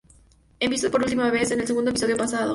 [0.59, 2.49] Es visto por última vez en el segundo episodio pasado.